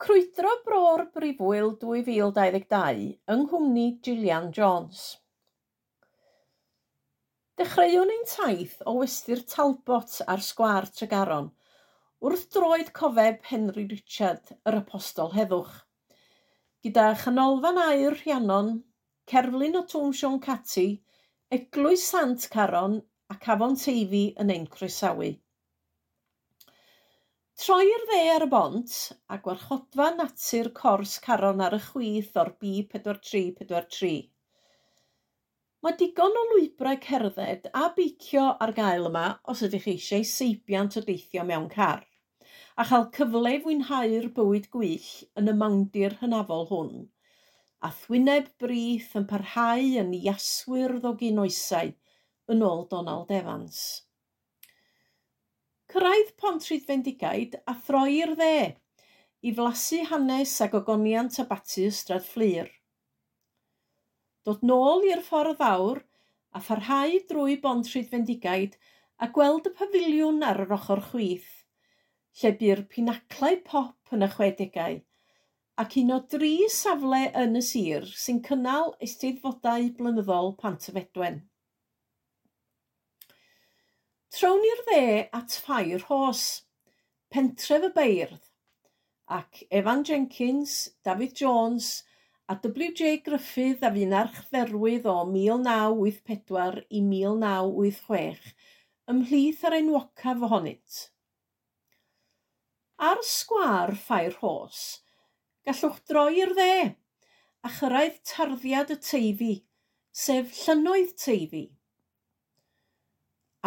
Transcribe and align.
Crwydro 0.00 0.50
Bro'r 0.64 1.02
Brifwyl 1.12 1.74
2022 1.80 3.02
yng 3.32 3.42
nghwmni 3.42 3.82
Gillian 4.06 4.46
Jones. 4.56 5.00
Dechreuwn 7.60 8.12
ein 8.14 8.22
taith 8.30 8.78
o 8.88 8.94
wystyr 8.96 9.42
Talbot 9.50 10.14
ar 10.34 10.40
sgwâr 10.46 10.88
Tregaron 10.96 11.50
wrth 12.24 12.46
droed 12.56 12.94
cofeb 13.00 13.44
Henry 13.50 13.84
Richard 13.92 14.54
yr 14.70 14.78
Apostol 14.78 15.34
Heddwch. 15.36 15.76
Gyda 16.80 17.06
chanolfan 17.26 17.82
air 17.84 18.16
Rhiannon, 18.22 18.72
cerflun 19.28 19.82
o 19.82 19.84
Twm 19.92 20.16
Sion 20.22 20.40
Cati, 20.48 20.88
eglwys 21.58 22.08
Sant 22.14 22.48
Caron 22.56 22.96
ac 23.36 23.52
afon 23.52 23.76
Teifi 23.84 24.24
yn 24.40 24.56
ein 24.56 24.68
croesawu. 24.78 25.34
Troir 27.70 28.02
dde 28.02 28.22
ar 28.34 28.42
y 28.42 28.46
bont 28.50 28.92
a 29.30 29.36
gwarchodfa 29.42 30.06
natur 30.16 30.68
cors 30.78 31.12
Caron 31.22 31.60
ar 31.62 31.76
y 31.76 31.78
chwith 31.84 32.32
o'r 32.42 32.48
B4343. 32.64 34.08
Mae 35.86 35.94
digon 36.00 36.40
o 36.40 36.42
lwybrau 36.48 36.98
cerdded 37.04 37.68
a 37.82 37.84
beicio 38.00 38.48
ar 38.66 38.74
gael 38.80 39.06
yma 39.12 39.22
os 39.54 39.62
ydych 39.68 39.86
chi 39.86 39.94
eisiau 40.00 40.26
seibiant 40.32 40.98
o 40.98 41.04
deithio 41.12 41.46
mewn 41.52 41.70
car 41.76 42.02
a 42.74 42.88
chael 42.90 43.08
cyfle 43.20 43.54
i 43.60 43.62
fwynhau'r 43.68 44.28
bywyd 44.40 44.68
gwyll 44.74 45.08
yn 45.38 45.54
y 45.54 45.58
mawndir 45.62 46.18
hynafol 46.26 46.68
hwn 46.74 46.92
a 47.86 47.94
thwyneb 48.02 48.50
brith 48.66 49.14
yn 49.22 49.30
parhau 49.36 49.96
yn 50.02 50.14
iaswyr 50.24 50.98
ddogyn 50.98 51.42
oesau 51.46 51.94
yn 52.50 52.70
ôl 52.74 52.88
Donald 52.96 53.36
Evans. 53.42 53.84
Cyrraedd 55.90 56.28
Pontrhydd 56.38 56.84
Fendigaid 56.86 57.54
a 57.66 57.72
throi 57.74 58.20
dde, 58.30 58.76
i 59.42 59.50
flasu 59.56 60.04
hanes 60.06 60.52
ag 60.62 60.76
ogoniant 60.78 61.38
batu 61.48 61.88
ystrad 61.88 62.22
fflir. 62.22 62.68
Dod 64.46 64.62
nôl 64.70 65.02
i'r 65.08 65.24
ffordd 65.26 65.58
fawr 65.58 66.02
a 66.54 66.62
pharhau 66.68 67.18
drwy 67.32 67.58
Bontrhydd 67.64 68.06
Fendigaid 68.12 68.78
a 69.18 69.30
gweld 69.34 69.66
y 69.66 69.74
pafiliwn 69.80 70.38
ar 70.46 70.62
yr 70.68 70.76
ochr 70.78 71.02
chwith, 71.08 71.50
lle 72.38 72.54
bu'r 72.62 72.86
pinaclau 72.94 73.58
pop 73.66 74.14
yn 74.14 74.28
y 74.28 74.32
chwedegau, 74.36 75.00
ac 75.82 75.98
un 76.04 76.14
o 76.14 76.20
dri 76.36 76.56
safle 76.70 77.24
yn 77.42 77.58
y 77.58 77.66
sir 77.72 78.06
sy'n 78.26 78.44
cynnal 78.46 78.94
eisteddfodau 79.02 79.90
blynyddol 79.98 80.54
Pantyfedwen. 80.62 81.42
Trown 84.30 84.62
i'r 84.62 84.84
dde 84.86 85.06
at 85.34 85.54
ffair 85.58 86.04
hos, 86.06 86.44
pentref 87.34 87.88
y 87.88 87.90
beirdd, 87.96 88.44
ac 89.36 89.64
Evan 89.70 90.04
Jenkins, 90.06 90.74
David 91.04 91.34
Jones 91.40 91.88
a 92.50 92.54
W.J. 92.62 93.16
Griffith 93.26 93.82
a 93.86 93.90
fu'n 93.94 94.14
archferwydd 94.20 95.08
o 95.10 95.16
1984 95.32 96.84
i 96.98 97.02
1986 97.06 98.52
ymhlith 99.10 99.64
ar 99.66 99.76
enwocaf 99.80 100.46
ohonynt. 100.46 101.00
Ar 103.10 103.22
sgwâr 103.26 103.96
ffair 103.98 104.38
hos, 104.44 104.80
gallwch 105.66 106.00
droi 106.10 106.40
i'r 106.44 106.54
dde 106.54 106.74
a 107.66 107.74
chyrraedd 107.80 108.22
tarddiad 108.30 108.94
y 108.94 108.98
teifi, 109.10 109.52
sef 110.24 110.54
llynnoedd 110.62 111.14
teifi. 111.18 111.66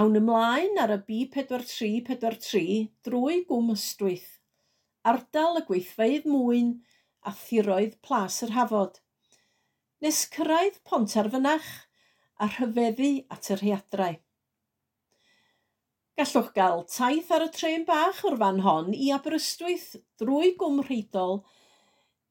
Awn 0.02 0.18
ymlaen 0.18 0.80
ar 0.82 0.90
y 0.90 0.96
B4343 1.06 2.62
drwy 3.06 3.44
Gwm 3.46 3.68
Ystwyth, 3.76 4.40
ardal 5.06 5.60
y 5.60 5.62
gweithfeydd 5.68 6.24
mwyn 6.26 6.72
a 7.30 7.34
thiroedd 7.38 8.00
plas 8.08 8.40
yr 8.48 8.56
hafod, 8.56 8.98
nes 10.02 10.24
cyrraedd 10.34 10.80
Pont 10.90 11.14
Arfynach 11.22 11.70
a 12.42 12.48
rhyfeddu 12.56 13.12
at 13.36 13.52
yr 13.54 13.62
rheadrau. 13.62 14.18
Gallwch 16.18 16.50
gael 16.58 16.82
taith 16.96 17.30
ar 17.38 17.46
y 17.46 17.52
tren 17.60 17.86
bach 17.86 18.24
o'r 18.26 18.40
fan 18.42 18.64
hon 18.66 18.90
i 18.98 19.12
Aberystwyth 19.14 19.92
drwy 20.22 20.56
gwm 20.58 20.82
rheidol 20.88 21.44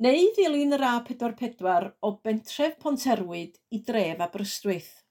neu 0.03 0.27
ddilyn 0.35 0.75
yr 0.81 0.89
A44 0.91 1.89
o 2.03 2.13
bentref 2.27 2.75
Ponterwyd 2.83 3.63
i 3.71 3.83
dref 3.87 4.27
Aberystwyth. 4.27 5.02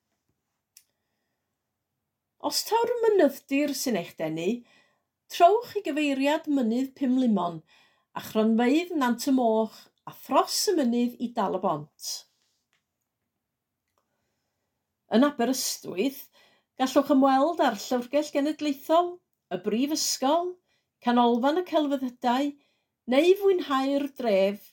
Os 2.47 2.63
taw'r 2.65 2.91
mynydddir 3.03 3.71
sy'n 3.77 3.99
eich 3.99 4.15
denu, 4.17 4.49
trowch 5.29 5.75
i 5.77 5.83
gyfeiriad 5.85 6.47
mynydd 6.49 6.93
Pum 6.97 7.19
Limon 7.21 7.59
a 8.17 8.21
chronfeidd 8.25 8.95
Nant 8.97 9.27
y 9.29 9.33
Moch 9.35 9.77
a 10.09 10.13
thros 10.25 10.57
y 10.71 10.73
mynydd 10.79 11.19
i 11.21 11.29
dal 11.35 11.57
y 11.59 11.61
bont. 11.63 12.07
Yn 15.13 15.27
Aberystwyth, 15.27 16.23
gallwch 16.81 17.11
ymweld 17.15 17.61
â'r 17.63 17.77
Llyfrgell 17.83 18.31
Genedlaethol, 18.33 19.13
y 19.51 19.59
Brif 19.63 19.93
Ysgol, 19.95 20.55
Canolfan 21.03 21.61
y 21.61 21.65
Celfyddydau, 21.67 22.51
neu 23.11 23.35
fwynhau'r 23.41 24.07
dref, 24.17 24.71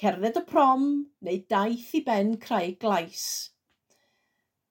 cerdded 0.00 0.40
y 0.40 0.44
prom 0.52 0.86
neu 1.24 1.40
daith 1.54 1.94
i 1.96 2.02
ben 2.06 2.36
Craig 2.44 2.76
Glais. 2.82 3.24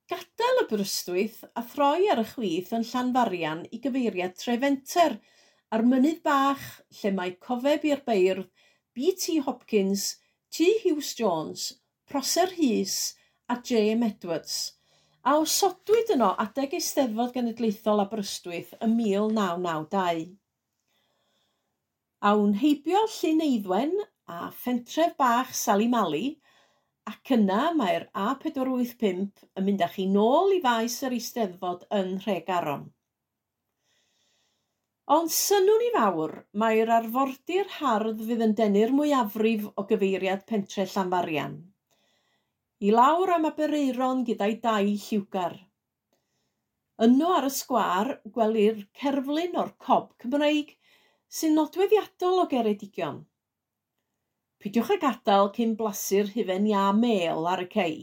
Gadael 0.09 0.64
y 0.64 0.66
brystwyth 0.72 1.44
a 1.59 1.64
throi 1.74 2.08
ar 2.14 2.24
y 2.24 2.25
chwith 2.31 2.74
yn 2.78 2.88
Llanfarian 2.92 3.66
i 3.70 3.81
gyfeiriad 3.84 4.34
Trefenter 4.40 5.20
ar 5.75 5.86
mynydd 5.92 6.24
bach 6.25 6.66
lle 7.02 7.14
mae 7.20 7.36
cofeb 7.47 7.86
i'r 7.92 8.02
beirdd 8.09 8.50
B.T. 8.98 9.38
Hopkins, 9.46 10.09
T. 10.50 10.74
Hughes 10.81 11.14
Jones, 11.19 11.69
Proser 12.09 12.50
Hys 12.58 12.98
a 13.53 13.62
J.M. 13.62 14.03
Edwards 14.09 14.59
a 15.30 15.36
osodwyd 15.38 16.14
yno 16.16 16.30
adeg 16.42 16.74
Eisteddfod 16.78 17.34
Genedlaethol 17.36 18.02
Aberystwyth 18.06 18.72
ym 18.86 18.96
1992. 18.98 20.30
A 22.24 22.31
wnheibio 22.40 23.02
Llyn 23.16 23.44
Eiddwen 23.44 23.94
a 24.31 24.48
phentref 24.62 25.18
bach 25.19 25.52
Sally 25.56 25.90
Mali 25.92 26.24
Ac 27.08 27.32
yna 27.36 27.62
mae'r 27.80 28.06
A485 28.28 29.44
yn 29.60 29.66
mynd 29.68 29.84
â 29.86 29.90
chi 29.94 30.06
nôl 30.14 30.56
i 30.58 30.62
faes 30.64 30.98
yr 31.08 31.16
Eisteddfod 31.18 31.86
yn 32.00 32.16
Nhregaron. 32.18 32.88
Ond 35.16 35.32
synwn 35.34 35.88
i 35.88 35.90
fawr, 35.96 36.36
mae'r 36.62 36.92
arfordir 37.00 37.72
hardd 37.80 38.20
fydd 38.28 38.44
yn 38.46 38.52
denu'r 38.60 38.92
mwyafrif 38.98 39.64
o 39.74 39.86
gyfeiriad 39.92 40.44
pentre 40.52 40.86
Llanfarian. 40.92 41.56
I 42.86 42.92
lawr 42.94 43.34
am 43.36 43.48
Abereiron 43.50 44.22
gyda'i 44.28 44.60
dau 44.66 44.92
lliwgar. 44.92 45.58
Yno 47.08 47.31
ar 47.40 47.48
y 47.48 47.52
sgwâr 47.56 48.14
gwelir 48.38 48.86
cerflun 49.02 49.58
o'r 49.64 49.74
Cob 49.88 50.14
Cymreig 50.22 50.76
sy'n 51.40 51.58
nodweddiadol 51.58 52.44
o 52.44 52.48
Geredigion. 52.54 53.20
Pidiwch 54.59 54.94
â 54.96 55.02
gadael 55.02 55.52
cyn 55.56 55.75
blasu'r 55.80 56.34
hufen 56.36 56.66
iâ 56.72 56.88
mêl 57.02 57.46
ar 57.52 57.64
y 57.64 57.70
cei 57.75 58.00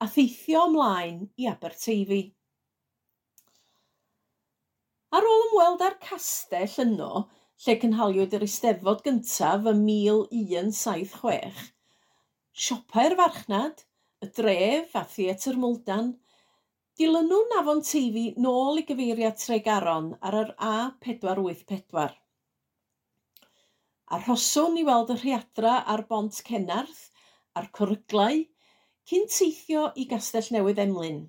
a 0.00 0.06
theithio 0.08 0.62
ymlaen 0.68 1.18
i 1.42 1.48
Aberteifi. 1.50 2.20
Ar 5.16 5.26
ôl 5.28 5.42
ymweld 5.48 5.84
â'r 5.84 5.98
castell 6.06 6.78
yno, 6.86 7.10
lle 7.64 7.74
cynhaliwyd 7.82 8.36
yr 8.38 8.46
Eisteddfod 8.46 9.02
gyntaf 9.04 9.68
ym 9.74 9.82
1176, 9.90 11.66
siopau'r 12.64 13.16
farchnad, 13.20 13.84
y 14.24 14.30
dref 14.38 14.96
a 14.96 15.04
theatr 15.12 15.60
Moldan, 15.60 16.14
dilynwn 17.00 17.58
afon 17.58 17.84
Teifi 17.90 18.24
nôl 18.46 18.80
i 18.80 18.86
gyfeiriad 18.88 19.36
Tregaron 19.42 20.14
ar 20.30 20.40
yr 20.44 20.56
A484. 20.72 22.19
Arhoswn 24.10 24.74
i 24.74 24.82
weld 24.86 25.12
y 25.12 25.16
rhiadra 25.20 25.72
ar 25.92 26.00
bont 26.08 26.38
Cenarth 26.46 27.02
a'r 27.60 27.68
coryglau 27.76 28.40
cyn 29.10 29.28
teithio 29.30 29.84
i 30.02 30.06
Gastell 30.10 30.48
Newydd 30.54 30.80
Emlyn. 30.82 31.20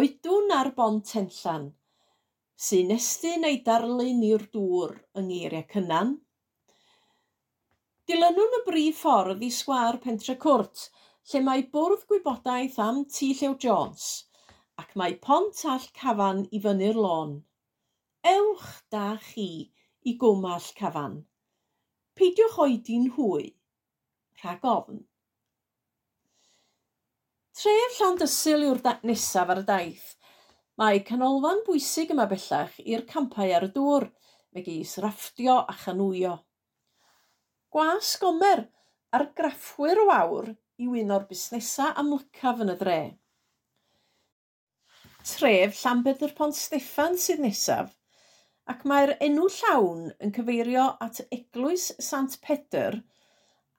Oedwn 0.00 0.52
ar 0.56 0.70
bont 0.76 1.06
Tenllan, 1.12 1.64
sy'n 2.66 2.92
estyn 2.98 3.48
ei 3.48 3.62
darlun 3.70 4.20
i'r 4.28 4.44
dŵr 4.58 4.94
yng 5.22 5.30
ngeiriau 5.30 5.66
cynan. 5.72 6.12
Dilynwn 8.10 8.60
y 8.60 8.62
brif 8.68 9.00
ffordd 9.06 9.48
i 9.48 9.52
sgwar 9.62 9.96
Pentre 10.04 10.36
Cwrt, 10.44 10.86
lle 11.32 11.44
mae 11.48 11.64
bwrdd 11.72 12.04
gwybodaeth 12.12 12.80
am 12.90 13.06
T 13.08 13.32
Llew 13.40 13.56
Jones, 13.64 14.06
ac 14.76 14.92
mae 14.92 15.16
pont 15.24 15.64
all 15.72 15.88
cafan 16.04 16.44
i 16.52 16.60
fyny'r 16.68 17.00
lôn. 17.08 17.38
Ewch 18.36 18.72
da 18.92 19.14
chi! 19.32 19.50
i 20.08 20.16
gwmall 20.20 20.68
cafan. 20.76 21.20
Peidiwch 22.16 22.58
oedi'n 22.64 23.10
hwy, 23.16 23.50
rhag 24.40 24.64
ofn. 24.66 25.02
Tref 27.60 27.98
Llandysil 27.98 28.64
yw'r 28.64 28.80
da 28.84 28.94
nesaf 29.04 29.52
ar 29.52 29.60
y 29.60 29.66
daith. 29.68 30.06
Mae 30.80 31.02
canolfan 31.04 31.60
bwysig 31.66 32.14
yma 32.14 32.24
bellach 32.30 32.78
i'r 32.80 33.04
campau 33.10 33.52
ar 33.52 33.66
y 33.66 33.70
dŵr, 33.74 34.08
megis 34.56 34.96
rafftio 35.04 35.58
a 35.68 35.76
chanwyo. 35.82 36.38
Gwas 37.70 38.14
gomer 38.22 38.64
ar 39.12 39.26
graffwyr 39.36 40.00
o 40.06 40.08
awr 40.14 40.50
i 40.80 40.88
un 40.88 41.12
o'r 41.14 41.28
busnesau 41.28 41.92
amlycaf 42.00 42.64
yn 42.64 42.72
y 42.72 42.78
dre. 42.80 43.00
Tref 45.28 45.76
Llanbedr 45.82 46.32
Pont 46.38 46.56
Steffan 46.56 47.20
sydd 47.20 47.44
nesaf 47.44 47.92
ac 48.70 48.82
mae'r 48.90 49.10
enw 49.26 49.46
llawn 49.56 50.02
yn 50.24 50.32
cyfeirio 50.36 50.82
at 51.06 51.16
Eglwys 51.36 51.86
Sant 52.08 52.36
Pedr 52.44 53.00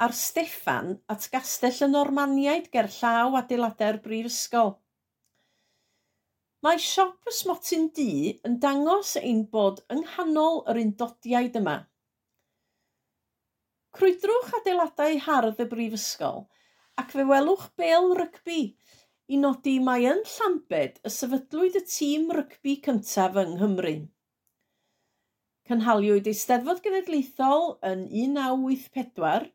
a'r 0.04 0.14
Steffan 0.18 0.96
at 1.14 1.28
gastell 1.32 1.84
y 1.86 1.90
Normaniaid 1.92 2.68
gerllaw 2.74 3.38
adeiladau'r 3.40 4.02
Brifysgol. 4.08 4.74
Mae 6.66 6.82
siop 6.82 7.32
ysmotyn 7.32 7.88
Smotyn 7.88 7.88
Du 7.98 8.34
yn 8.50 8.60
dangos 8.66 9.16
ein 9.22 9.46
bod 9.56 9.80
yng 9.94 10.04
nghanol 10.04 10.62
yr 10.74 10.84
undodiaid 10.84 11.60
yma. 11.62 11.78
Crwydrwch 13.98 14.54
adeiladau 14.60 15.20
hardd 15.28 15.62
y 15.64 15.72
Brifysgol 15.72 16.48
ac 17.02 17.16
fe 17.16 17.26
welwch 17.32 17.68
bel 17.82 18.16
rygbi 18.20 18.62
i 19.32 19.40
nodi 19.42 19.80
mai 19.88 20.02
yn 20.12 20.26
Llambed 20.38 21.00
y 21.08 21.14
sefydlwyd 21.20 21.80
y 21.80 21.90
tîm 21.96 22.34
rygbi 22.38 22.82
cyntaf 22.88 23.40
yng 23.46 23.56
Nghymru. 23.60 24.00
Cynhaliwyd 25.72 26.26
Eisteddfod 26.28 26.82
Genedlaethol 26.84 27.70
yn 27.90 28.02
1984 28.22 29.46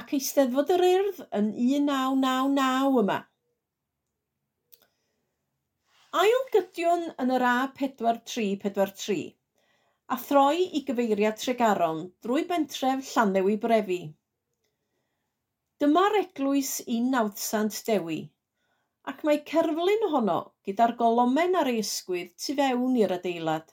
ac 0.00 0.14
Eisteddfod 0.16 0.70
yr 0.76 0.84
Urdd 0.86 1.18
yn 1.40 1.50
1999 1.64 3.02
yma. 3.02 3.16
Ail 6.20 6.46
gydiwn 6.54 7.04
yn 7.24 7.34
yr 7.36 7.44
A4-3-4-3 7.48 9.18
a 10.14 10.16
throi 10.22 10.62
i 10.78 10.80
gyfeiriad 10.86 11.36
Tregaron 11.42 12.00
drwy 12.24 12.46
bentref 12.54 13.10
Llanewi 13.10 13.58
Brefi. 13.64 13.98
Dyma'r 15.84 16.16
eglwys 16.22 16.72
i 16.94 17.02
nawdsant 17.10 17.82
dewi, 17.90 18.16
ac 19.12 19.20
mae 19.28 19.42
cerflun 19.52 20.08
ohono 20.08 20.38
gyda'r 20.70 20.96
golomen 21.04 21.60
ar 21.60 21.70
ei 21.74 21.84
ysgwydd 21.84 22.32
tu 22.46 22.56
fewn 22.62 22.98
i'r 23.04 23.14
adeilad. 23.20 23.70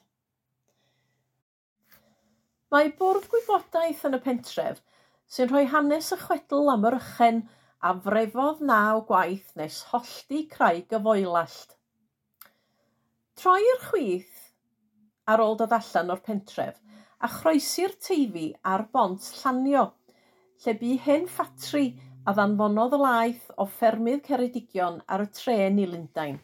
Mae 2.74 2.90
bwrdd 2.96 3.26
gwybodaeth 3.32 4.02
yn 4.04 4.16
y 4.16 4.18
pentref 4.24 4.80
sy'n 5.34 5.48
rhoi 5.48 5.62
hanes 5.72 6.10
y 6.12 6.18
chwedl 6.20 6.66
am 6.72 6.82
yr 6.88 6.96
ychen 6.98 7.38
a 7.88 7.92
frefodd 8.06 8.60
naw 8.70 8.98
gwaith 9.08 9.54
nes 9.60 9.78
hollti 9.92 10.40
craig 10.52 10.92
y 10.92 11.00
foelallt. 11.06 11.72
Troi'r 13.40 13.80
chwith 13.86 14.42
ar 15.32 15.44
ôl 15.46 15.56
dod 15.62 15.72
allan 15.78 16.12
o'r 16.12 16.20
pentref 16.28 16.76
a 17.24 17.30
chroesi'r 17.38 17.96
teifi 18.08 18.50
ar 18.74 18.84
bont 18.92 19.30
Llanio, 19.38 19.86
lle 20.64 20.76
bu 20.82 20.92
hen 21.06 21.24
ffatri 21.38 21.86
a 22.28 22.36
ddanfonodd 22.36 22.98
y 22.98 23.00
laeth 23.06 23.48
o 23.56 23.68
ffermydd 23.78 24.26
Ceredigion 24.28 25.00
ar 25.08 25.24
y 25.24 25.30
tren 25.40 25.80
i 25.80 25.88
Lundain. 25.88 26.36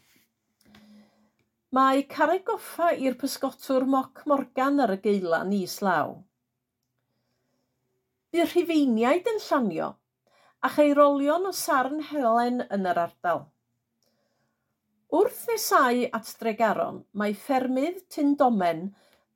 Mae 1.75 2.05
carreg 2.07 2.45
goffa 2.47 2.93
i'r 3.03 3.17
pysgotwr 3.19 3.85
Moc 3.93 4.21
Morgan 4.31 4.83
ar 4.85 4.93
y 4.95 4.97
geilan 5.05 5.49
islaw. 5.57 6.13
Bu 8.31 8.45
rhufeiniaid 8.45 9.31
yn 9.33 9.41
llanio 9.43 9.89
a 10.67 10.71
chaerolion 10.75 11.49
o 11.51 11.53
sarn 11.61 12.05
helen 12.11 12.61
yn 12.77 12.87
yr 12.91 13.01
ardal. 13.05 13.43
Wrth 15.19 15.41
nesau 15.51 16.05
at 16.19 16.31
Dregaron, 16.43 17.01
mae 17.11 17.35
ffermydd 17.41 18.05
Tundomen 18.17 18.85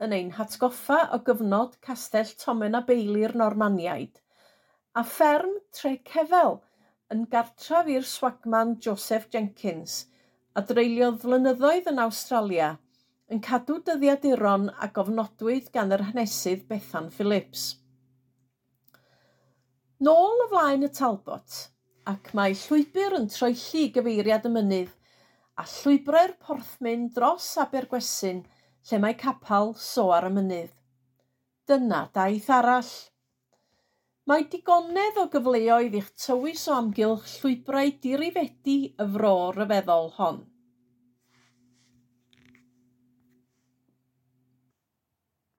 yn 0.07 0.15
ein 0.21 0.31
hatgoffa 0.39 1.01
o 1.17 1.19
gyfnod 1.31 1.75
Castell 1.89 2.31
Tomen 2.45 2.79
a 2.79 2.85
Beili'r 2.93 3.35
Normaniaid 3.43 4.23
a 4.95 5.05
fferm 5.07 5.59
Tre 5.81 5.97
Cefel 6.13 6.61
yn 7.15 7.27
gartref 7.35 7.91
i'r 7.97 8.07
swagman 8.13 8.77
Joseph 8.87 9.27
Jenkins 9.35 9.99
a 10.59 10.63
dreuliodd 10.67 11.21
flynyddoedd 11.23 11.87
yn 11.93 12.01
Awstralia 12.03 12.69
yn 13.31 13.39
cadw 13.47 13.77
dyddiaduron 13.87 14.65
a 14.75 14.89
gofnodwyd 14.97 15.69
gan 15.75 15.95
yr 15.95 16.03
hanesydd 16.09 16.65
Bethan 16.71 17.13
Phillips. 17.15 17.67
Nôl 20.03 20.43
y 20.43 20.47
flaen 20.51 20.87
y 20.89 20.91
Talbot 20.99 21.61
ac 22.11 22.33
mae 22.35 22.57
llwybr 22.59 23.15
yn 23.21 23.29
troelli 23.31 23.85
gyfeiriad 23.95 24.49
y 24.49 24.53
mynydd 24.57 24.97
a 25.63 25.67
llwybrau'r 25.77 26.35
porthmyn 26.43 27.07
dros 27.15 27.47
Abergwesin 27.63 28.43
lle 28.91 29.01
mae 29.05 29.15
capal 29.21 29.77
soar 29.85 30.27
y 30.27 30.33
mynydd. 30.41 30.75
Dyna 31.71 32.09
daith 32.19 32.51
arall– 32.59 32.91
Mae 34.29 34.43
digonedd 34.53 35.19
o 35.21 35.23
gyfleoedd 35.33 35.95
i'ch 35.99 36.09
tywys 36.23 36.67
o 36.69 36.75
amgylch 36.79 37.31
llwybrau 37.39 37.93
dirifedi 38.07 38.75
y 38.91 39.07
fro 39.15 39.31
ryfeddol 39.57 40.11
hon. 40.19 40.43